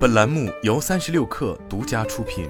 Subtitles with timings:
[0.00, 2.48] 本栏目由三十六氪独家出品。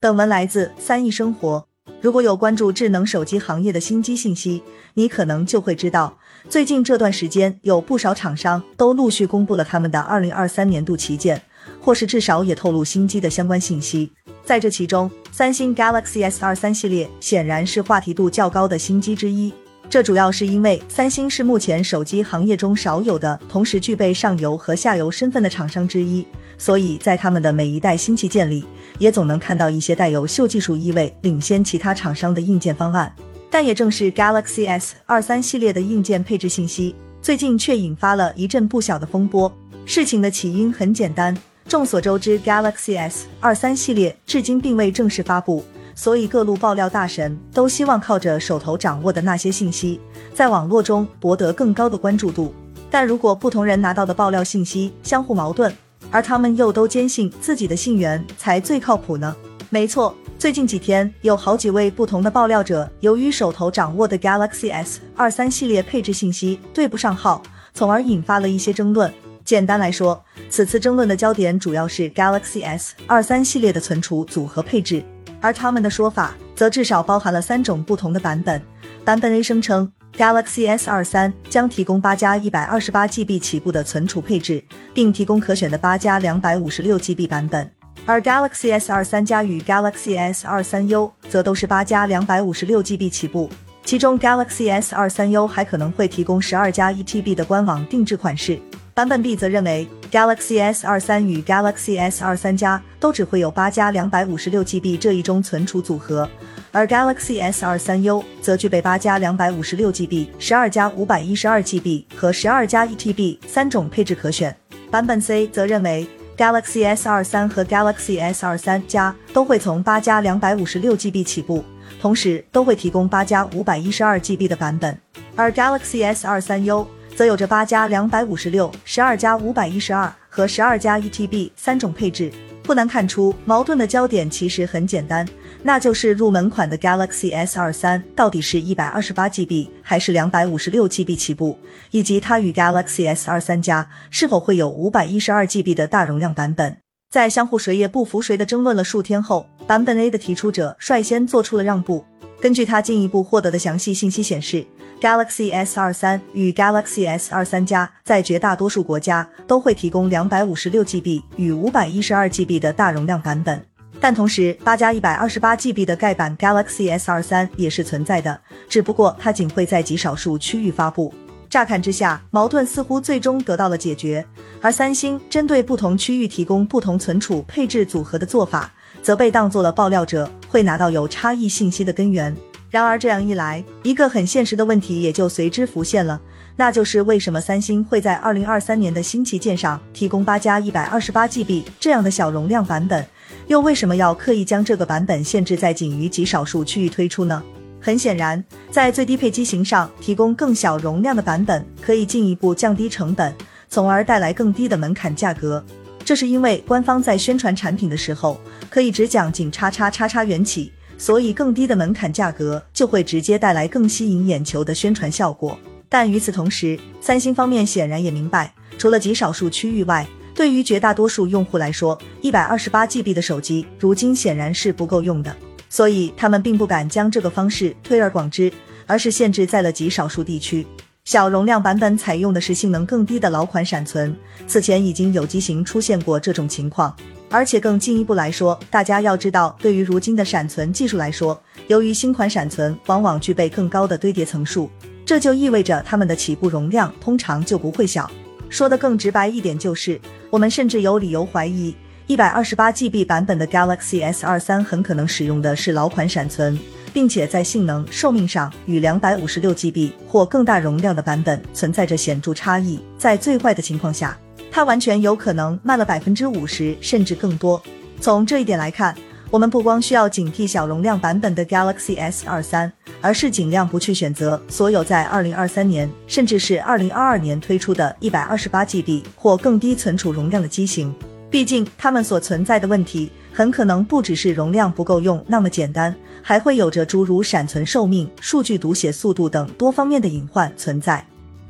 [0.00, 1.68] 本文来自三亿生活。
[2.00, 4.62] 如果有关注智能手机行业的新机信息，
[4.94, 6.16] 你可能就会知道，
[6.48, 11.42] 最近这段时间有不少厂商都陆续公布了他们的二零二三年度旗舰，
[11.82, 14.10] 或是至少也透露新机的相关信息。
[14.46, 19.52] 在这其中，三星 Galaxy S 二三系列显然是话题度较高的新机之一。
[19.94, 26.26] 这主要是因为三星是目前手机行业中少有的同时具备上游和下游身份的厂商之一，
[26.58, 28.64] 所以在他们的每一代新旗舰里，
[28.98, 33.14] 也总能看到一些带有秀技术意味、领先其他厂商的硬件方案。
[33.48, 39.56] 但也正是 Galaxy S 二三系列的硬件配置信息，最近却引发了一阵不小的风波。
[39.86, 41.32] 事情的起因很简单，
[41.68, 45.64] 众所周知，Galaxy S 二三系列至今并未正式发布。
[45.94, 50.00] 所以，各路爆料大神都希望靠着手头掌握的那些信息，
[50.34, 52.52] 在网络中博得更高的关注度。
[52.90, 55.72] 但如果不同人拿到的爆料信息相互矛盾，
[56.10, 59.34] 而他们又都坚信自己的信源才最靠谱呢？
[59.70, 69.12] 没错，最近几天有好几位不同的爆料者，由于手头掌握的 Galaxy S 二三系列配置信息对不上号，从而引发了一些争论。
[69.44, 75.04] 简单来说，此次争论的焦点主要是 Galaxy S 二三系列的存储组合配置。
[75.44, 78.62] 而他们的说法则至少包含了三种不同的版本。
[79.04, 87.70] 版本 A 声称，Galaxy S 二三将提供八加一百二十八 GB 起步的存储配置，并提供可选的八加两百五十六 GB 版本。
[88.06, 93.50] 而 Galaxy S 二三加与 Galaxy S 二三 U 则都是八加两百五十六 GB 起步，
[93.84, 98.58] 其中 Galaxy S 二三 U 还可能会提供十二加一 TB 的官网定制款式。
[98.94, 106.30] 版本 B 则认为，Galaxy S 二三与 Galaxy S 二三加都只会有八加两百五十六 GB 这一中存储组合，
[106.70, 114.56] 而 Galaxy S 二三 U 则具备八加两百五十六 GB、十二加五百一十二 GB 和十二加一 TB 三种配置可选。
[114.92, 116.06] 版本 C 则认为
[116.36, 121.64] ，Galaxy S 二三和 Galaxy S 二三加都会从八加两百五十六 GB 起步，
[122.00, 124.96] 同时都会提供八加五百一十二 GB 的版本，
[125.34, 126.86] 而 Galaxy S 二三 U。
[127.16, 132.32] 则有着八加两百五十六、十二加五百一十二和十二加一 TB 三种配置。
[132.62, 135.28] 不难看出，矛盾的焦点其实很简单，
[135.62, 141.58] 那就是入门款的 Galaxy S 二三到底是一百二十八 GB 还是两百五十六 GB 起步，
[141.90, 146.78] 以及它与 Galaxy S 二三加是否会有五百一十二 GB 的大容量版本。
[147.10, 152.04] 在相互谁也不服谁的争论了数天后，版本 A 的提出者率先做出了让步。
[152.40, 154.66] 根据他进一步获得的详细信息显示
[155.04, 163.62] ，Galaxy S 二三与 Galaxy S 二三加在绝大多数国家都会提供两百五十六 GB 与五百一十二 GB 的大容量版本，
[164.00, 171.12] 但同时八加一百二十八 GB 的盖版 Galaxy S 二三也是存在的，只不过它仅会在极少数区域发布。
[171.50, 174.24] 乍看之下，矛盾似乎最终得到了解决，
[174.62, 178.72] 而三星针对不同区域提供不同存储配置组合的做法。
[179.02, 182.34] 则被当做了爆料者会拿到有差异信息的根源。
[182.74, 186.20] 然而这样一来，一个很现实的问题也就随之浮现了，
[186.56, 193.06] 那就是为什么三星会在二零二三年的新旗舰上提供八加一百二十八 GB 这样的小容量版本，
[193.46, 197.40] 又为什么要刻意将这个版本限制在仅于极少数区域推出呢？
[197.80, 198.42] 很显然，
[198.72, 203.32] 在最低配机型上提供更小容量的版本，可以进一步降低成本，
[203.68, 205.64] 从而带来更低的门槛价格。
[206.04, 215.58] 这是因为官方在宣传产品的时候，可以只讲仅叉叉叉叉缘起，所以更低的门槛价格就会直接带来更吸引眼球的宣传效果。
[215.88, 225.34] 但与此同时，三星方面显然也明白，除了极少数区域外，对于绝大多数用户来说，一百二十八 GB 的手机如今显然是不够用的，
[225.68, 228.52] 所以他们并不敢将这个方式推而广之，
[228.86, 230.66] 而是限制在了极少数地区。
[231.04, 234.16] 小容量版本采用的是性能更低的老款闪存，
[234.46, 236.96] 此前已经有机型出现过这种情况。
[237.30, 244.70] 而且更进一步来说，大家要知道，对于如今的闪存技术来说，由于新款闪存往往具备更高的堆叠层数，
[245.04, 248.10] 这就意味着它们的起步容量通常就不会小。
[248.48, 250.00] 说的更直白一点，就是
[250.30, 251.76] 我们甚至有理由怀疑，
[252.06, 256.58] 一百二十八 GB 版本的 Galaxy S 二三很可能使用的是老款闪存。
[256.94, 262.80] 并且在性能、寿命上与两百五十六 GB 或更大容量的版本存在着显著差异。
[262.96, 264.16] 在最坏的情况下，
[264.50, 267.60] 它完全有可能慢了百分之五十甚至更多。
[268.00, 268.96] 从这一点来看，
[269.28, 280.94] 我们不光需要警惕小容量版本的 Galaxy S 二三，而是尽量不去选择所有在二零二三年甚至是二零二二年推出的一百二十八 GB 或更低存储容量的机型。
[281.34, 283.10] 毕竟，它们所存在的问题。
[283.32, 285.92] 很可能不只是容量不够用那么简单，
[286.22, 291.04] 还会有着诸如闪存寿命、数据读写速度等多方面的隐患存在。